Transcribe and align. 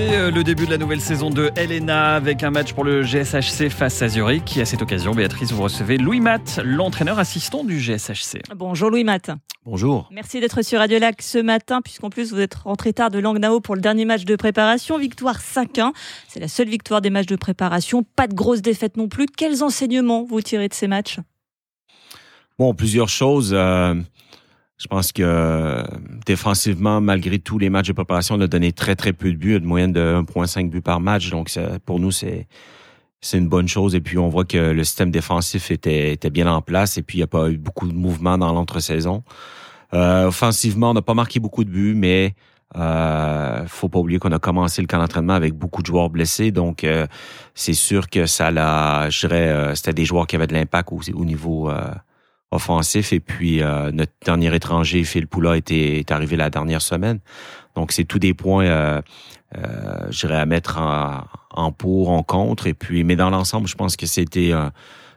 euh, 0.00 0.30
le 0.30 0.42
début 0.42 0.66
de 0.66 0.70
la 0.70 0.78
nouvelle 0.78 1.00
saison 1.00 1.30
de 1.30 1.50
Helena 1.56 2.14
avec 2.14 2.42
un 2.42 2.50
match 2.50 2.72
pour 2.72 2.84
le 2.84 3.02
GSHC 3.02 3.68
face 3.68 4.00
à 4.02 4.08
Zurich. 4.08 4.56
Et 4.56 4.62
à 4.62 4.64
cette 4.64 4.82
occasion, 4.82 5.14
Béatrice, 5.14 5.52
vous 5.52 5.62
recevez 5.62 5.98
Louis 5.98 6.20
Matt, 6.20 6.60
l'entraîneur 6.64 7.18
assistant 7.18 7.64
du 7.64 7.78
GSHC. 7.78 8.42
Bonjour 8.56 8.90
Louis 8.90 9.04
Matt. 9.04 9.30
Bonjour. 9.64 10.08
Merci 10.10 10.40
d'être 10.40 10.62
sur 10.62 10.78
Radio 10.78 10.98
Lac 10.98 11.20
ce 11.20 11.38
matin, 11.38 11.82
puisqu'en 11.82 12.08
plus 12.08 12.32
vous 12.32 12.40
êtes 12.40 12.54
rentré 12.54 12.92
tard 12.92 13.10
de 13.10 13.18
Langnau 13.18 13.60
pour 13.60 13.74
le 13.74 13.80
dernier 13.80 14.04
match 14.04 14.24
de 14.24 14.36
préparation. 14.36 14.98
Victoire 14.98 15.38
5-1. 15.38 15.92
C'est 16.28 16.40
la 16.40 16.48
seule 16.48 16.68
victoire 16.68 17.00
des 17.00 17.10
matchs 17.10 17.26
de 17.26 17.36
préparation. 17.36 18.02
Pas 18.16 18.26
de 18.26 18.34
grosses 18.34 18.62
défaites 18.62 18.96
non 18.96 19.08
plus. 19.08 19.26
Quels 19.26 19.62
enseignements 19.62 20.24
vous 20.24 20.40
tirez 20.40 20.68
de 20.68 20.74
ces 20.74 20.88
matchs? 20.88 21.18
Bon, 22.58 22.74
plusieurs 22.74 23.08
choses. 23.08 23.52
Euh, 23.52 23.94
je 24.80 24.86
pense 24.86 25.12
que 25.12 25.22
euh, 25.22 25.82
défensivement, 26.26 27.00
malgré 27.02 27.38
tous 27.38 27.58
les 27.58 27.68
matchs 27.68 27.88
de 27.88 27.92
préparation, 27.92 28.36
on 28.36 28.40
a 28.40 28.46
donné 28.46 28.72
très, 28.72 28.96
très 28.96 29.12
peu 29.12 29.30
de 29.30 29.36
buts, 29.36 29.56
une 29.56 29.64
moyenne 29.64 29.92
de 29.92 30.22
1,5 30.26 30.70
buts 30.70 30.80
par 30.80 31.00
match. 31.00 31.30
Donc, 31.30 31.50
pour 31.84 32.00
nous, 32.00 32.10
c'est 32.10 32.48
c'est 33.20 33.36
une 33.36 33.48
bonne 33.48 33.68
chose. 33.68 33.94
Et 33.94 34.00
puis, 34.00 34.16
on 34.16 34.28
voit 34.28 34.46
que 34.46 34.56
le 34.56 34.82
système 34.82 35.10
défensif 35.10 35.70
était, 35.70 36.12
était 36.12 36.30
bien 36.30 36.50
en 36.50 36.62
place. 36.62 36.96
Et 36.96 37.02
puis, 37.02 37.18
il 37.18 37.20
n'y 37.20 37.24
a 37.24 37.28
pas 37.28 37.50
eu 37.50 37.58
beaucoup 37.58 37.86
de 37.86 37.92
mouvements 37.92 38.38
dans 38.38 38.52
l'entre-saison. 38.54 39.22
Euh, 39.92 40.28
offensivement, 40.28 40.90
on 40.90 40.94
n'a 40.94 41.02
pas 41.02 41.12
marqué 41.14 41.40
beaucoup 41.40 41.64
de 41.64 41.70
buts, 41.70 41.94
mais 41.94 42.34
euh, 42.76 43.66
faut 43.66 43.88
pas 43.88 43.98
oublier 43.98 44.18
qu'on 44.18 44.32
a 44.32 44.38
commencé 44.38 44.80
le 44.80 44.86
camp 44.86 44.98
d'entraînement 44.98 45.34
avec 45.34 45.54
beaucoup 45.54 45.82
de 45.82 45.86
joueurs 45.86 46.08
blessés. 46.08 46.52
Donc, 46.52 46.84
euh, 46.84 47.06
c'est 47.54 47.74
sûr 47.74 48.08
que 48.08 48.26
ça 48.26 48.50
l'a, 48.50 49.10
je 49.10 49.26
dirais, 49.26 49.48
euh, 49.48 49.74
c'était 49.74 49.92
des 49.92 50.04
joueurs 50.04 50.26
qui 50.26 50.36
avaient 50.36 50.46
de 50.46 50.54
l'impact 50.54 50.90
au, 50.92 51.00
au 51.14 51.24
niveau 51.24 51.70
offensif. 52.50 53.12
Et 53.12 53.20
puis, 53.20 53.62
euh, 53.62 53.90
notre 53.92 54.12
dernier 54.24 54.54
étranger, 54.54 55.04
Phil 55.04 55.26
Poula, 55.26 55.56
était, 55.56 55.98
est 55.98 56.10
arrivé 56.10 56.36
la 56.36 56.50
dernière 56.50 56.82
semaine. 56.82 57.20
Donc, 57.76 57.92
c'est 57.92 58.04
tous 58.04 58.18
des 58.18 58.34
points, 58.34 58.66
euh, 58.66 59.00
euh, 59.56 60.06
je 60.10 60.26
dirais, 60.26 60.40
à 60.40 60.46
mettre 60.46 60.78
en, 60.78 61.72
pour, 61.72 62.10
en 62.10 62.22
contre. 62.22 62.66
Et 62.66 62.74
puis, 62.74 63.04
mais 63.04 63.16
dans 63.16 63.30
l'ensemble, 63.30 63.68
je 63.68 63.74
pense 63.74 63.96
que 63.96 64.06
c'était 64.06 64.52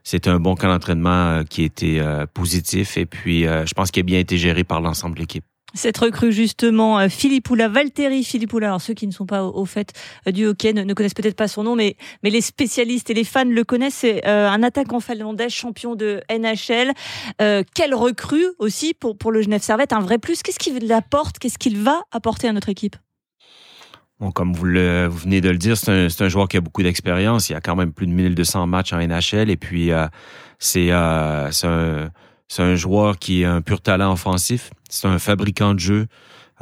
c'était 0.06 0.30
un 0.30 0.40
bon 0.40 0.56
camp 0.56 0.68
d'entraînement 0.68 1.44
qui 1.50 1.64
était 1.64 2.02
positif. 2.34 2.98
Et 2.98 3.06
puis, 3.06 3.44
je 3.44 3.74
pense 3.74 3.90
qu'il 3.90 4.02
a 4.02 4.04
bien 4.04 4.20
été 4.20 4.38
géré 4.38 4.66
par 4.66 4.82
l'ensemble 4.82 5.16
de 5.16 5.22
l'équipe. 5.22 5.46
Cette 5.76 5.98
recrue 5.98 6.32
justement, 6.32 7.00
euh, 7.00 7.10
Philippoula, 7.10 7.68
Valtteri 7.68 8.24
Philippoula. 8.24 8.68
Alors 8.68 8.82
ceux 8.82 8.94
qui 8.94 9.08
ne 9.08 9.12
sont 9.12 9.26
pas 9.26 9.44
au, 9.44 9.66
fait 9.66 9.92
euh, 10.28 10.32
du 10.32 10.46
hockey 10.46 10.72
ne, 10.72 10.94
connaissent 10.94 11.16
peut-être 11.16 11.36
pas 11.36 11.48
son 11.48 11.64
nom, 11.64 11.76
mais, 11.76 11.98
mais 12.22 12.30
les 12.30 12.42
spécialistes 12.42 13.10
et 13.10 13.16
les 13.16 13.24
fans 13.24 13.44
le 13.44 13.64
connaissent. 13.64 13.96
C'est 13.96 14.28
euh, 14.28 14.50
un 14.50 14.62
attaquant 14.62 15.00
finlandais, 15.00 15.50
champion 15.50 15.96
de 15.96 16.22
NHL. 16.30 16.92
Quelle 17.74 17.96
recrue 17.96 18.46
aussi 18.60 18.94
pour, 18.94 19.18
pour 19.18 19.32
le 19.32 19.42
Genève 19.42 19.62
Servette, 19.62 19.94
un 19.94 20.00
vrai 20.00 20.20
plus. 20.20 20.44
Qu'est-ce 20.44 20.60
qu'il 20.60 20.92
apporte? 20.92 21.40
Qu'est-ce 21.40 21.58
qu'il 21.58 21.78
va 21.80 22.04
apporter 22.12 22.48
à 22.48 22.54
notre 22.54 22.70
équipe? 22.70 22.96
Bon, 24.20 24.32
comme 24.32 24.54
vous, 24.54 24.66
venez 24.66 25.42
de 25.42 25.50
le 25.50 25.58
dire, 25.58 25.76
c'est 25.76 25.92
un, 25.92 26.08
un, 26.20 26.30
joueur 26.30 26.48
qui 26.48 26.58
a 26.58 26.62
beaucoup 26.62 26.84
d'expérience. 26.84 27.50
Il 27.50 27.54
y 27.54 27.56
a 27.56 27.62
quand 27.62 27.76
même 27.76 27.94
plus 27.94 28.06
de 28.06 28.12
1200 28.12 28.68
matchs 28.68 28.94
en 28.94 29.00
NHL 29.00 29.50
et 29.50 29.58
puis 29.58 29.92
c'est 30.60 30.92
un 30.92 31.50
c'est 32.54 32.62
un 32.62 32.76
joueur 32.76 33.18
qui 33.18 33.42
est 33.42 33.46
un 33.46 33.62
pur 33.62 33.82
talent 33.82 34.12
offensif. 34.14 34.70
C'est 34.94 35.08
un 35.08 35.18
fabricant 35.18 35.74
de 35.74 35.80
jeu. 35.80 36.06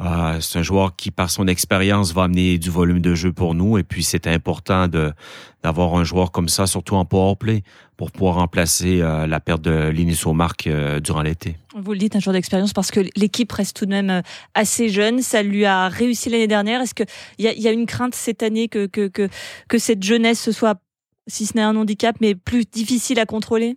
Euh, 0.00 0.40
c'est 0.40 0.58
un 0.58 0.62
joueur 0.62 0.96
qui, 0.96 1.10
par 1.10 1.28
son 1.28 1.46
expérience, 1.46 2.14
va 2.14 2.22
amener 2.22 2.56
du 2.56 2.70
volume 2.70 3.00
de 3.00 3.14
jeu 3.14 3.30
pour 3.30 3.54
nous. 3.54 3.76
Et 3.76 3.82
puis, 3.82 4.02
c'est 4.02 4.26
important 4.26 4.88
d'avoir 4.88 5.94
un 5.96 6.02
joueur 6.02 6.32
comme 6.32 6.48
ça, 6.48 6.66
surtout 6.66 6.94
en 6.94 7.04
power 7.04 7.36
play, 7.36 7.62
pour 7.98 8.10
pouvoir 8.10 8.36
remplacer 8.36 9.02
euh, 9.02 9.26
la 9.26 9.38
perte 9.38 9.60
de 9.60 9.90
Linus 9.90 10.24
Marc 10.26 10.66
euh, 10.66 10.98
durant 10.98 11.20
l'été. 11.20 11.58
Vous 11.76 11.92
le 11.92 11.98
dites, 11.98 12.16
un 12.16 12.20
joueur 12.20 12.32
d'expérience, 12.32 12.72
parce 12.72 12.90
que 12.90 13.00
l'équipe 13.16 13.52
reste 13.52 13.76
tout 13.76 13.84
de 13.84 13.90
même 13.90 14.08
euh, 14.08 14.22
assez 14.54 14.88
jeune. 14.88 15.20
Ça 15.20 15.42
lui 15.42 15.66
a 15.66 15.88
réussi 15.88 16.30
l'année 16.30 16.48
dernière. 16.48 16.80
Est-ce 16.80 16.94
qu'il 16.94 17.06
y 17.38 17.48
a, 17.48 17.52
y 17.52 17.68
a 17.68 17.70
une 17.70 17.84
crainte 17.84 18.14
cette 18.14 18.42
année 18.42 18.68
que, 18.68 18.86
que 18.86 19.78
cette 19.78 20.02
jeunesse 20.02 20.50
soit, 20.52 20.80
si 21.26 21.44
ce 21.44 21.54
n'est 21.54 21.62
un 21.62 21.76
handicap, 21.76 22.16
mais 22.22 22.34
plus 22.34 22.64
difficile 22.64 23.20
à 23.20 23.26
contrôler? 23.26 23.76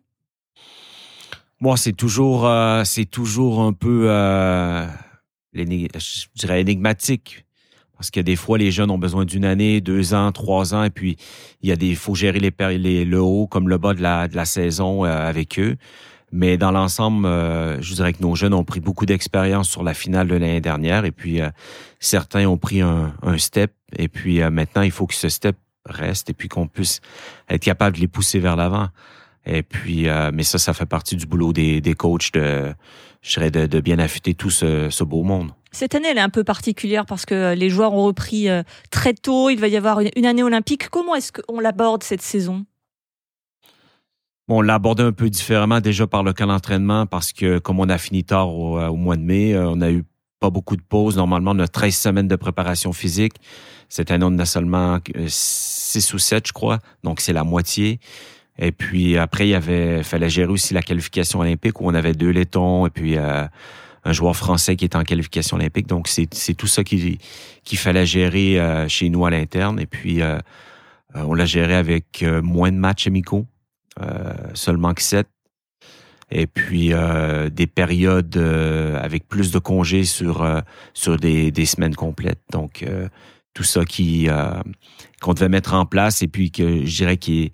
Moi, 1.59 1.77
c'est 1.77 1.93
toujours, 1.93 2.45
euh, 2.45 2.83
c'est 2.83 3.05
toujours 3.05 3.61
un 3.61 3.73
peu, 3.73 4.07
euh, 4.09 4.88
je 5.53 6.25
dirais, 6.35 6.61
énigmatique. 6.61 7.45
Parce 7.97 8.11
que 8.11 8.19
des 8.19 8.35
fois, 8.35 8.57
les 8.57 8.71
jeunes 8.71 8.91
ont 8.91 8.97
besoin 8.97 9.23
d'une 9.23 9.45
année, 9.45 9.79
deux 9.79 10.13
ans, 10.13 10.31
trois 10.31 10.73
ans, 10.73 10.83
et 10.83 10.89
puis 10.89 11.15
il 11.61 11.69
y 11.69 11.71
a 11.71 11.77
des, 11.77 11.95
faut 11.95 12.13
gérer 12.13 12.39
les, 12.39 12.77
les 12.77 13.05
le 13.05 13.21
haut 13.21 13.47
comme 13.47 13.69
le 13.69 13.77
bas 13.77 13.94
de 13.94 14.01
la, 14.01 14.27
de 14.27 14.35
la 14.35 14.45
saison 14.45 15.05
euh, 15.05 15.27
avec 15.27 15.57
eux. 15.59 15.77
Mais 16.31 16.57
dans 16.57 16.71
l'ensemble, 16.71 17.25
euh, 17.25 17.81
je 17.81 17.94
dirais 17.94 18.11
que 18.11 18.21
nos 18.21 18.35
jeunes 18.35 18.53
ont 18.53 18.65
pris 18.65 18.81
beaucoup 18.81 19.05
d'expérience 19.05 19.69
sur 19.69 19.81
la 19.83 19.94
finale 19.94 20.27
de 20.27 20.35
l'année 20.35 20.59
dernière, 20.59 21.05
et 21.05 21.11
puis 21.11 21.39
euh, 21.39 21.49
certains 21.99 22.45
ont 22.47 22.57
pris 22.57 22.81
un, 22.81 23.13
un 23.21 23.38
step, 23.38 23.71
et 23.97 24.09
puis 24.09 24.41
maintenant 24.49 24.81
il 24.81 24.91
faut 24.91 25.07
que 25.07 25.13
ce 25.13 25.29
step 25.29 25.55
reste, 25.85 26.29
et 26.29 26.33
puis 26.33 26.49
qu'on 26.49 26.67
puisse 26.67 26.99
être 27.47 27.63
capable 27.63 27.95
de 27.95 28.01
les 28.01 28.09
pousser 28.09 28.39
vers 28.39 28.57
l'avant. 28.57 28.89
Et 29.45 29.63
puis, 29.63 30.07
euh, 30.07 30.31
mais 30.33 30.44
ça, 30.44 30.57
ça 30.57 30.73
fait 30.73 30.85
partie 30.85 31.16
du 31.16 31.25
boulot 31.25 31.53
des, 31.53 31.81
des 31.81 31.94
coachs 31.94 32.31
de, 32.33 32.73
je 33.22 33.33
dirais, 33.33 33.51
de, 33.51 33.67
de 33.67 33.79
bien 33.79 34.00
affûter 34.00 34.33
tout 34.33 34.50
ce, 34.50 34.89
ce, 34.89 35.03
beau 35.03 35.23
monde. 35.23 35.51
Cette 35.72 35.94
année, 35.94 36.07
elle 36.09 36.17
est 36.17 36.22
un 36.22 36.29
peu 36.29 36.44
particulière 36.44 37.06
parce 37.06 37.25
que 37.25 37.53
les 37.53 37.69
joueurs 37.69 37.94
ont 37.94 38.06
repris 38.06 38.50
euh, 38.50 38.63
très 38.89 39.13
tôt. 39.13 39.50
Il 39.50 39.59
va 39.59 39.67
y 39.67 39.78
avoir 39.78 40.00
une, 40.00 40.25
année 40.25 40.44
olympique. 40.44 40.89
Comment 40.89 41.16
est-ce 41.16 41.31
qu'on 41.31 41.59
l'aborde 41.59 42.03
cette 42.03 42.22
saison? 42.22 42.66
Bon, 44.47 44.59
on 44.59 44.61
l'a 44.61 44.75
abordé 44.75 45.03
un 45.03 45.11
peu 45.11 45.29
différemment 45.29 45.81
déjà 45.81 46.07
par 46.07 46.23
le 46.23 46.33
camp 46.33 46.47
d'entraînement 46.47 47.06
parce 47.06 47.33
que 47.33 47.59
comme 47.59 47.79
on 47.79 47.89
a 47.89 47.97
fini 47.97 48.23
tard 48.23 48.53
au, 48.53 48.79
euh, 48.79 48.88
au 48.88 48.95
mois 48.95 49.16
de 49.16 49.23
mai, 49.23 49.57
on 49.57 49.81
a 49.81 49.91
eu 49.91 50.03
pas 50.39 50.50
beaucoup 50.50 50.75
de 50.75 50.81
pauses. 50.81 51.17
Normalement, 51.17 51.51
on 51.51 51.59
a 51.59 51.67
13 51.67 51.95
semaines 51.95 52.27
de 52.27 52.35
préparation 52.35 52.94
physique. 52.94 53.33
Cette 53.89 54.09
année, 54.09 54.25
on 54.27 54.38
a 54.39 54.45
seulement 54.45 55.00
6 55.27 56.13
ou 56.13 56.17
7, 56.17 56.47
je 56.47 56.53
crois. 56.53 56.79
Donc, 57.03 57.22
c'est 57.22 57.33
la 57.33 57.44
moitié. 57.44 58.00
Et 58.57 58.71
puis 58.71 59.17
après, 59.17 59.47
il 59.47 59.51
y 59.51 59.55
avait, 59.55 60.03
fallait 60.03 60.29
gérer 60.29 60.51
aussi 60.51 60.73
la 60.73 60.81
qualification 60.81 61.39
olympique 61.39 61.81
où 61.81 61.88
on 61.88 61.93
avait 61.93 62.13
deux 62.13 62.29
laitons 62.29 62.88
et 62.88 62.89
puis 62.89 63.17
euh, 63.17 63.45
un 64.05 64.13
joueur 64.13 64.35
français 64.35 64.75
qui 64.75 64.85
était 64.85 64.95
en 64.95 65.03
qualification 65.03 65.57
olympique. 65.57 65.88
Donc 65.88 66.07
c'est, 66.07 66.27
tout 66.55 66.67
ça 66.67 66.83
qui 66.83 67.19
qu'il 67.63 67.77
fallait 67.77 68.05
gérer 68.05 68.59
euh, 68.59 68.88
chez 68.88 69.09
nous 69.09 69.25
à 69.25 69.29
l'interne. 69.29 69.79
Et 69.79 69.88
puis 69.88 70.21
euh, 70.21 70.39
on 71.13 71.33
l'a 71.33 71.45
géré 71.45 71.75
avec 71.75 72.25
moins 72.44 72.71
de 72.71 72.77
matchs 72.77 73.07
amicaux, 73.07 73.45
seulement 74.53 74.94
que 74.94 75.01
sept. 75.01 75.27
Et 76.31 76.47
puis 76.47 76.91
des 77.51 77.67
périodes 77.67 78.35
avec 79.01 79.27
plus 79.29 79.51
de 79.51 79.59
congés 79.59 80.03
sur 80.03 80.45
sur 80.94 81.15
des, 81.15 81.51
des 81.51 81.65
semaines 81.65 81.95
complètes. 81.95 82.41
Donc 82.51 82.85
tout 83.53 83.63
ça 83.63 83.85
qui 83.85 84.27
qu'on 85.21 85.33
devait 85.33 85.47
mettre 85.47 85.73
en 85.73 85.85
place 85.85 86.21
et 86.21 86.27
puis 86.27 86.51
que 86.51 86.85
je 86.85 86.97
dirais 86.97 87.15
qui 87.15 87.53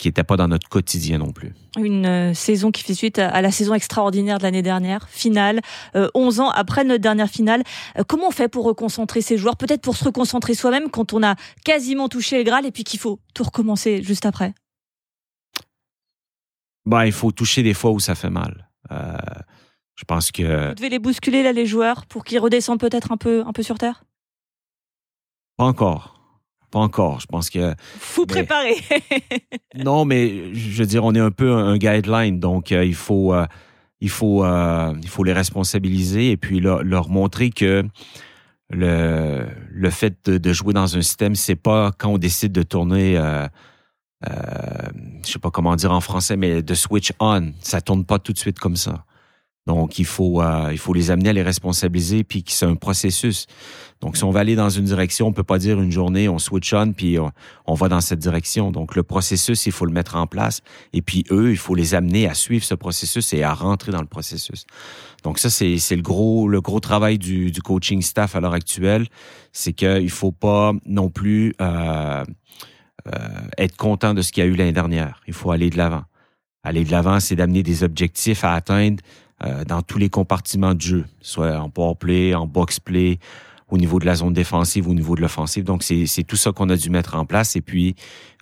qui 0.00 0.08
n'était 0.08 0.24
pas 0.24 0.36
dans 0.36 0.48
notre 0.48 0.68
quotidien 0.68 1.18
non 1.18 1.30
plus. 1.30 1.52
Une 1.78 2.06
euh, 2.06 2.34
saison 2.34 2.70
qui 2.70 2.82
fait 2.82 2.94
suite 2.94 3.18
à, 3.18 3.42
la 3.42 3.50
saison 3.50 3.74
extraordinaire 3.74 4.38
de 4.38 4.44
l'année 4.44 4.62
dernière, 4.62 5.06
finale, 5.10 5.60
euh, 5.94 6.08
11 6.14 6.40
ans 6.40 6.48
après 6.48 6.84
notre 6.84 7.02
dernière 7.02 7.28
finale. 7.28 7.62
Euh, 7.98 8.02
comment 8.08 8.28
on 8.28 8.30
fait 8.30 8.48
pour 8.48 8.64
reconcentrer 8.64 9.20
ces 9.20 9.36
joueurs? 9.36 9.58
Peut-être 9.58 9.82
pour 9.82 9.96
se 9.96 10.04
reconcentrer 10.04 10.54
soi-même 10.54 10.90
quand 10.90 11.12
on 11.12 11.22
a 11.22 11.34
quasiment 11.66 12.08
touché 12.08 12.38
le 12.38 12.44
Graal 12.44 12.64
et 12.64 12.70
puis 12.70 12.82
qu'il 12.82 12.98
faut 12.98 13.20
tout 13.34 13.44
recommencer 13.44 14.02
juste 14.02 14.24
après 14.24 14.54
bah, 16.86 17.06
Il 17.06 17.12
faut 17.12 17.30
toucher 17.30 17.62
des 17.62 17.74
fois 17.74 17.90
où 17.90 18.00
ça 18.00 18.14
fait 18.14 18.30
mal. 18.30 18.70
Euh, 18.90 19.12
je 19.96 20.04
pense 20.06 20.32
que... 20.32 20.68
Vous 20.70 20.74
devez 20.76 20.88
les 20.88 20.98
bousculer 20.98 21.42
là, 21.42 21.52
les 21.52 21.66
joueurs, 21.66 22.06
pour 22.06 22.24
qu'ils 22.24 22.38
redescendent 22.38 22.80
peut-être 22.80 23.12
un 23.12 23.18
peu, 23.18 23.44
un 23.46 23.52
peu 23.52 23.62
sur 23.62 23.76
Terre? 23.76 24.04
Pas 25.58 25.64
encore. 25.64 26.19
Pas 26.70 26.78
encore. 26.78 27.20
Je 27.20 27.26
pense 27.26 27.50
que. 27.50 27.74
Faut 27.98 28.26
préparer. 28.26 28.76
non, 29.76 30.04
mais 30.04 30.54
je 30.54 30.82
veux 30.82 30.86
dire, 30.86 31.04
on 31.04 31.14
est 31.14 31.20
un 31.20 31.30
peu 31.30 31.52
un, 31.52 31.76
guideline, 31.78 32.38
donc 32.38 32.72
euh, 32.72 32.84
il 32.84 32.94
faut, 32.94 33.34
euh, 33.34 33.46
il 34.00 34.10
faut, 34.10 34.44
euh, 34.44 34.94
il 35.02 35.08
faut 35.08 35.24
les 35.24 35.32
responsabiliser 35.32 36.30
et 36.30 36.36
puis 36.36 36.60
leur, 36.60 36.82
leur 36.84 37.08
montrer 37.08 37.50
que 37.50 37.84
le, 38.70 39.46
le 39.68 39.90
fait 39.90 40.14
de, 40.26 40.38
de, 40.38 40.52
jouer 40.52 40.72
dans 40.72 40.96
un 40.96 41.02
système, 41.02 41.34
c'est 41.34 41.56
pas 41.56 41.90
quand 41.98 42.10
on 42.10 42.18
décide 42.18 42.52
de 42.52 42.62
tourner. 42.62 43.18
Euh, 44.28 44.88
je 45.24 45.32
sais 45.32 45.38
pas 45.38 45.50
comment 45.50 45.74
dire 45.76 45.92
en 45.92 46.00
français, 46.00 46.36
mais 46.36 46.62
de 46.62 46.74
switch 46.74 47.12
on, 47.20 47.52
ça 47.60 47.80
tourne 47.80 48.04
pas 48.04 48.18
tout 48.18 48.32
de 48.32 48.38
suite 48.38 48.58
comme 48.58 48.76
ça. 48.76 49.04
Donc, 49.70 50.00
il 50.00 50.04
faut, 50.04 50.42
euh, 50.42 50.70
il 50.72 50.78
faut 50.78 50.92
les 50.92 51.12
amener 51.12 51.28
à 51.28 51.32
les 51.32 51.44
responsabiliser, 51.44 52.24
puis 52.24 52.42
que 52.42 52.50
c'est 52.50 52.66
un 52.66 52.74
processus. 52.74 53.46
Donc, 54.00 54.16
si 54.16 54.24
on 54.24 54.32
va 54.32 54.40
aller 54.40 54.56
dans 54.56 54.68
une 54.68 54.84
direction, 54.84 55.28
on 55.28 55.32
peut 55.32 55.44
pas 55.44 55.58
dire 55.58 55.80
une 55.80 55.92
journée, 55.92 56.28
on 56.28 56.40
switch 56.40 56.72
on, 56.72 56.92
puis 56.92 57.18
on, 57.66 57.74
va 57.74 57.88
dans 57.88 58.00
cette 58.00 58.18
direction. 58.18 58.72
Donc, 58.72 58.96
le 58.96 59.04
processus, 59.04 59.66
il 59.66 59.72
faut 59.72 59.86
le 59.86 59.92
mettre 59.92 60.16
en 60.16 60.26
place. 60.26 60.62
Et 60.92 61.02
puis, 61.02 61.24
eux, 61.30 61.52
il 61.52 61.56
faut 61.56 61.76
les 61.76 61.94
amener 61.94 62.26
à 62.26 62.34
suivre 62.34 62.64
ce 62.64 62.74
processus 62.74 63.32
et 63.32 63.44
à 63.44 63.54
rentrer 63.54 63.92
dans 63.92 64.00
le 64.00 64.08
processus. 64.08 64.66
Donc, 65.22 65.38
ça, 65.38 65.50
c'est, 65.50 65.76
le 65.76 66.02
gros, 66.02 66.48
le 66.48 66.60
gros 66.60 66.80
travail 66.80 67.16
du, 67.18 67.52
coaching 67.62 68.02
staff 68.02 68.34
à 68.34 68.40
l'heure 68.40 68.54
actuelle. 68.54 69.06
C'est 69.52 69.72
qu'il 69.72 70.10
faut 70.10 70.32
pas 70.32 70.72
non 70.84 71.10
plus 71.10 71.54
euh, 71.60 72.24
euh, 73.06 73.18
être 73.56 73.76
content 73.76 74.14
de 74.14 74.22
ce 74.22 74.32
qu'il 74.32 74.42
y 74.42 74.46
a 74.48 74.50
eu 74.50 74.56
l'année 74.56 74.72
dernière. 74.72 75.20
Il 75.28 75.32
faut 75.32 75.52
aller 75.52 75.70
de 75.70 75.76
l'avant. 75.76 76.02
Aller 76.64 76.84
de 76.84 76.90
l'avant, 76.90 77.20
c'est 77.20 77.36
d'amener 77.36 77.62
des 77.62 77.84
objectifs 77.84 78.42
à 78.42 78.54
atteindre 78.54 79.00
euh, 79.44 79.64
dans 79.64 79.82
tous 79.82 79.98
les 79.98 80.10
compartiments 80.10 80.74
de 80.74 80.80
jeu, 80.80 81.04
soit 81.20 81.58
en 81.58 81.70
power 81.70 81.94
play, 81.98 82.34
en 82.34 82.46
box 82.46 82.80
play, 82.80 83.18
au 83.70 83.78
niveau 83.78 83.98
de 83.98 84.06
la 84.06 84.16
zone 84.16 84.32
défensive, 84.32 84.88
au 84.88 84.94
niveau 84.94 85.14
de 85.14 85.20
l'offensive. 85.20 85.64
Donc, 85.64 85.82
c'est 85.82 86.24
tout 86.24 86.36
ça 86.36 86.52
qu'on 86.52 86.68
a 86.68 86.76
dû 86.76 86.90
mettre 86.90 87.14
en 87.14 87.24
place 87.24 87.56
et 87.56 87.60
puis 87.60 87.94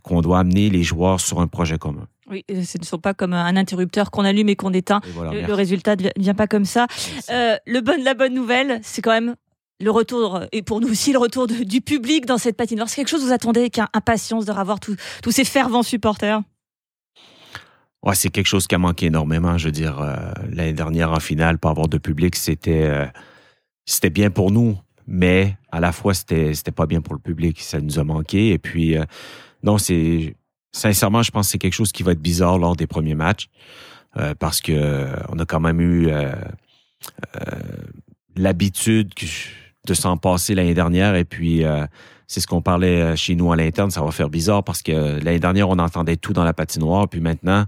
qu'on 0.03 0.23
doit 0.23 0.41
amener 0.41 0.71
les 0.71 0.83
joueurs 0.83 1.21
sur 1.21 1.41
un 1.41 1.47
projet 1.47 1.79
commun. 1.79 2.07
Oui, 2.31 2.45
ce 2.49 2.79
ne 2.79 2.85
sont 2.85 2.99
pas 2.99 3.15
comme 3.15 3.33
un 3.33 3.57
interrupteur 3.57 4.11
qu'on 4.11 4.25
allume 4.25 4.49
et 4.49 4.57
qu'on 4.57 4.73
éteint. 4.73 5.01
le, 5.17 5.53
résultat 5.53 5.97
ne 5.97 6.09
vient 6.17 6.35
pas 6.35 6.47
comme 6.47 6.65
ça. 6.65 6.87
Euh, 7.31 7.57
le 7.67 7.81
bon, 7.81 8.03
la 8.03 8.15
bonne 8.15 8.35
nouvelle, 8.35 8.81
c'est 8.83 9.03
quand 9.03 9.13
même 9.13 9.37
le 9.81 9.91
retour, 9.91 10.41
et 10.53 10.63
pour 10.63 10.81
nous 10.81 10.91
aussi 10.91 11.13
le 11.13 11.19
retour 11.19 11.47
du 11.47 11.81
public 11.81 12.27
dans 12.27 12.39
cette 12.39 12.57
patinoire. 12.57 12.89
C'est 12.89 12.97
quelque 12.97 13.09
chose 13.09 13.21
que 13.21 13.27
vous 13.27 13.33
attendez 13.33 13.61
avec 13.61 13.79
impatience 13.95 14.45
de 14.45 14.53
revoir 14.53 14.81
tous 14.81 15.31
ces 15.31 15.45
fervents 15.45 15.85
supporters? 15.85 16.43
Ouais, 18.05 18.15
c'est 18.15 18.31
quelque 18.31 18.47
chose 18.47 18.67
qui 18.67 18.75
a 18.75 18.79
manqué 18.79 19.07
énormément. 19.07 19.59
Je 19.59 19.67
veux 19.67 19.73
dire, 19.73 20.01
euh, 20.01 20.17
l'année 20.51 20.73
dernière 20.73 21.13
en 21.13 21.21
finale, 21.21 21.59
pas 21.59 21.71
avoir 21.71 21.89
de 21.89 21.99
public, 21.99 22.37
c'était 22.37 22.85
euh, 22.85 23.07
c'était 23.87 24.11
bien 24.11 24.31
pour 24.31 24.53
nous, 24.53 24.79
mais 25.07 25.57
à 25.73 25.81
la 25.81 25.91
fois 25.93 26.15
c'était 26.15 26.55
c'était 26.55 26.71
pas 26.71 26.87
bien 26.87 27.01
pour 27.01 27.15
le 27.15 27.21
public. 27.21 27.61
Ça 27.61 27.81
nous 27.81 27.99
a 27.99 28.05
manqué. 28.05 28.51
Et 28.51 28.59
puis 28.59 28.97
euh, 28.97 29.05
non, 29.65 29.79
c'est 29.79 30.37
sincèrement, 30.73 31.23
je 31.23 31.33
pense 31.33 31.47
que 31.47 31.53
c'est 31.53 31.59
quelque 31.59 31.75
chose 31.75 31.91
qui 31.91 32.05
va 32.05 32.13
être 32.13 32.23
bizarre 32.23 32.59
lors 32.59 32.77
des 32.77 32.87
premiers 32.87 33.17
matchs 33.17 33.49
parce 34.41 34.61
que 34.61 35.07
on 35.29 35.39
a 35.39 35.45
quand 35.45 35.61
même 35.61 35.81
eu 35.81 36.11
l'habitude 38.37 39.13
de 39.87 39.95
s'en 39.95 40.17
passer 40.17 40.55
l'année 40.57 40.75
dernière 40.75 41.15
et 41.15 41.25
puis 41.25 41.63
c'est 42.29 42.41
ce 42.41 42.47
qu'on 42.47 42.63
parlait 42.63 43.01
euh, 43.01 43.17
chez 43.17 43.35
nous 43.35 43.51
à 43.51 43.57
l'interne, 43.57 43.91
ça 43.91 44.03
va 44.03 44.11
faire 44.13 44.29
bizarre 44.29 44.63
parce 44.63 44.83
que 44.83 45.19
l'année 45.25 45.41
dernière, 45.41 45.71
on 45.71 45.79
entendait 45.79 46.17
tout 46.17 46.35
dans 46.35 46.45
la 46.45 46.53
patinoire, 46.53 47.09
puis 47.09 47.21
maintenant, 47.21 47.65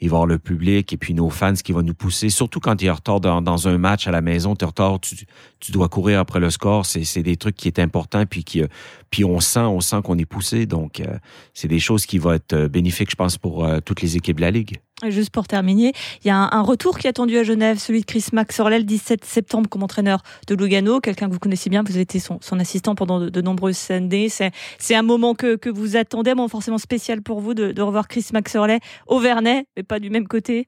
il 0.00 0.10
va 0.10 0.14
y 0.14 0.16
avoir 0.16 0.26
le 0.26 0.38
public 0.38 0.92
et 0.92 0.96
puis 0.96 1.14
nos 1.14 1.30
fans 1.30 1.54
qui 1.54 1.72
vont 1.72 1.82
nous 1.82 1.94
pousser. 1.94 2.28
Surtout 2.28 2.60
quand 2.60 2.80
il 2.80 2.84
y 2.84 2.88
a 2.88 2.94
retard 2.94 3.20
dans, 3.20 3.68
un 3.68 3.78
match 3.78 4.06
à 4.06 4.12
la 4.12 4.20
maison, 4.20 4.54
tu 4.54 4.64
es 4.64 4.98
tu, 5.00 5.26
tu, 5.58 5.72
dois 5.72 5.88
courir 5.88 6.20
après 6.20 6.38
le 6.38 6.50
score. 6.50 6.86
C'est 6.86 7.22
des 7.22 7.36
trucs 7.36 7.56
qui 7.56 7.66
est 7.66 7.80
important 7.80 8.24
puis 8.24 8.44
qui 8.44 8.62
euh, 8.62 8.68
puis 9.10 9.24
on 9.24 9.40
sent 9.40 9.58
on 9.58 9.80
sent 9.80 9.96
qu'on 10.04 10.16
est 10.16 10.26
poussé. 10.26 10.66
Donc 10.66 11.00
euh, 11.00 11.18
c'est 11.52 11.66
des 11.66 11.80
choses 11.80 12.06
qui 12.06 12.18
vont 12.18 12.34
être 12.34 12.68
bénéfiques, 12.68 13.10
je 13.10 13.16
pense, 13.16 13.38
pour 13.38 13.66
toutes 13.84 14.02
les 14.02 14.16
équipes 14.16 14.36
de 14.36 14.42
la 14.42 14.52
ligue. 14.52 14.76
Juste 15.06 15.30
pour 15.30 15.46
terminer, 15.46 15.92
il 16.24 16.28
y 16.28 16.30
a 16.30 16.36
un, 16.36 16.62
retour 16.62 16.98
qui 16.98 17.06
est 17.06 17.10
attendu 17.10 17.38
à 17.38 17.44
Genève, 17.44 17.78
celui 17.78 18.00
de 18.00 18.04
Chris 18.04 18.26
Max 18.32 18.58
Orlel, 18.58 18.84
17 18.84 19.24
septembre 19.24 19.68
comme 19.68 19.84
entraîneur 19.84 20.22
de 20.48 20.56
Lugano, 20.56 20.98
quelqu'un 21.00 21.28
que 21.28 21.32
vous 21.32 21.38
connaissez 21.38 21.70
bien, 21.70 21.84
vous 21.84 21.92
avez 21.92 22.00
été 22.00 22.18
son, 22.18 22.40
assistant 22.58 22.96
pendant 22.96 23.20
de, 23.20 23.40
nombreuses 23.40 23.92
années. 23.92 24.28
C'est 24.28 24.94
un 24.94 25.02
moment 25.02 25.34
que, 25.34 25.68
vous 25.70 25.96
attendez, 25.96 26.34
bon, 26.34 26.48
forcément 26.48 26.78
spécial 26.78 27.22
pour 27.22 27.40
vous 27.40 27.54
de, 27.54 27.80
revoir 27.80 28.08
Chris 28.08 28.26
Max 28.32 28.56
Orlel 28.56 28.80
au 29.06 29.20
Vernet, 29.20 29.66
mais 29.76 29.84
pas 29.84 30.00
du 30.00 30.10
même 30.10 30.26
côté. 30.26 30.66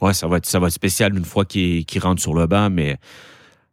Ouais, 0.00 0.14
ça 0.14 0.28
va 0.28 0.36
être, 0.36 0.46
ça 0.46 0.60
va 0.60 0.68
être 0.68 0.72
spécial 0.72 1.16
une 1.16 1.24
fois 1.24 1.44
qu'il 1.44 1.84
rentre 2.00 2.22
sur 2.22 2.34
le 2.34 2.46
banc, 2.46 2.70
mais 2.70 2.98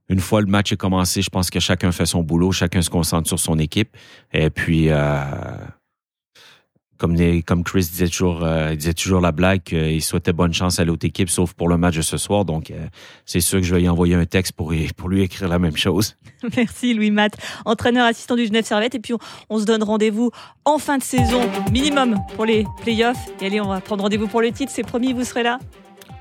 une 0.10 0.19
fois 0.19 0.42
le 0.42 0.48
match 0.48 0.71
est 0.71 0.77
commencé, 0.77 1.21
je 1.21 1.30
pense 1.30 1.50
que 1.50 1.60
chacun 1.60 1.92
fait 1.92 2.06
son 2.06 2.24
boulot, 2.24 2.51
chacun 2.51 2.81
se 2.81 2.89
concentre 2.89 3.27
sur 3.27 3.39
son 3.39 3.60
équipe. 3.60 3.95
Et 4.31 4.50
puis, 4.50 4.89
euh, 4.89 5.24
comme, 6.98 7.16
comme 7.44 7.63
Chris 7.63 7.88
disait 7.92 8.07
toujours, 8.07 8.44
euh, 8.44 8.75
disait 8.75 8.94
toujours 8.94 9.22
la 9.22 9.31
blague, 9.31 9.62
il 9.72 10.01
souhaitait 10.01 10.34
bonne 10.34 10.54
chance 10.54 10.80
à 10.80 10.86
l'autre 10.86 11.06
équipe, 11.06 11.30
sauf 11.30 11.54
pour 11.54 11.68
le 11.68 11.78
match 11.78 11.95
de 11.95 12.01
ce 12.01 12.18
soir. 12.18 12.45
Donc, 12.45 12.72
euh, 12.72 12.88
c'est 13.25 13.40
sûr 13.40 13.60
que 13.60 13.66
je 13.66 13.74
vais 13.74 13.81
lui 13.81 13.90
envoyer 13.90 14.16
un 14.16 14.25
texte 14.25 14.54
pour, 14.54 14.74
pour 14.98 15.10
lui 15.10 15.22
écrire 15.22 15.50
la 15.50 15.60
même 15.60 15.75
chose. 15.75 16.16
Merci 16.56 16.94
Louis 16.94 17.12
Matt, 17.12 17.36
entraîneur 17.66 18.06
assistant 18.06 18.36
du 18.36 18.45
Genève 18.45 18.66
Servette. 18.66 18.95
Et 18.95 19.00
puis, 19.00 19.13
on, 19.50 19.60
se 19.60 19.66
donne 19.66 19.84
rendez-vous 19.84 20.31
en 20.66 20.78
fin 20.78 20.98
de 20.98 21.04
saison, 21.04 21.42
minimum 21.72 22.18
pour 22.36 22.45
les 22.45 22.66
playoffs. 22.81 23.30
Et 23.42 23.48
allez, 23.48 23.62
on 23.62 23.68
va 23.68 23.81
prendre 23.81 24.04
rendez-vous 24.04 24.28
pour 24.28 24.42
le 24.42 24.51
titre. 24.51 24.72
C'est 24.74 24.84
promis, 24.84 25.13
vous 25.13 25.24
serez 25.24 25.44
là? 25.44 25.60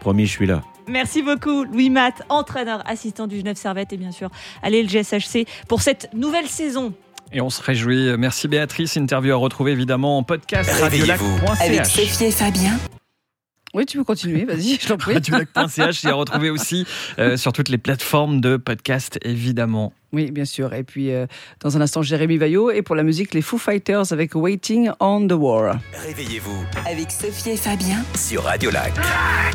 Promis, 0.00 0.26
je 0.26 0.32
suis 0.32 0.46
là. 0.46 0.62
Merci 0.88 1.22
beaucoup, 1.22 1.64
Louis 1.64 1.90
Matt, 1.90 2.22
entraîneur 2.28 2.82
assistant 2.88 3.26
du 3.26 3.38
Genève 3.38 3.56
Servette. 3.56 3.92
Et 3.92 3.96
bien 3.96 4.10
sûr, 4.10 4.30
allez 4.62 4.82
le 4.82 4.88
GSHC 4.88 5.46
pour 5.68 5.80
cette 5.80 6.12
nouvelle 6.12 6.48
saison. 6.48 6.92
Et 7.32 7.40
on 7.40 7.50
se 7.50 7.62
réjouit. 7.62 8.16
Merci 8.18 8.48
Béatrice. 8.48 8.96
Interview 8.96 9.32
à 9.32 9.36
retrouver 9.36 9.72
évidemment 9.72 10.18
en 10.18 10.22
podcast 10.22 10.70
radiolac.ch. 10.70 11.60
Avec 11.60 11.86
Sophie 11.86 12.24
et 12.24 12.30
Fabien. 12.30 12.78
Oui, 13.74 13.86
tu 13.86 13.96
peux 13.96 14.04
continuer, 14.04 14.44
vas-y, 14.44 14.78
je 14.78 14.86
t'en 14.86 14.98
prie. 14.98 15.14
Radiolac.ch 15.14 16.04
et 16.04 16.08
à 16.08 16.12
retrouver 16.12 16.50
aussi 16.50 16.84
euh, 17.18 17.38
sur 17.38 17.54
toutes 17.54 17.70
les 17.70 17.78
plateformes 17.78 18.42
de 18.42 18.58
podcast, 18.58 19.18
évidemment. 19.22 19.94
Oui, 20.12 20.30
bien 20.30 20.44
sûr. 20.44 20.74
Et 20.74 20.84
puis, 20.84 21.10
euh, 21.10 21.26
dans 21.60 21.74
un 21.78 21.80
instant, 21.80 22.02
Jérémy 22.02 22.36
Vaillot. 22.36 22.70
Et 22.70 22.82
pour 22.82 22.94
la 22.96 23.02
musique, 23.02 23.32
les 23.32 23.40
Foo 23.40 23.56
Fighters 23.56 24.12
avec 24.12 24.34
Waiting 24.34 24.90
on 25.00 25.26
the 25.26 25.32
War. 25.32 25.76
Réveillez-vous 26.06 26.66
avec 26.86 27.10
Sophie 27.10 27.50
et 27.50 27.56
Fabien 27.56 28.04
sur 28.14 28.42
Radiolac. 28.44 28.92